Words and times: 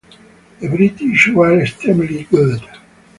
The 0.61 0.67
British 0.67 1.27
were 1.27 1.59
extremely 1.61 2.23
good. 2.23 2.59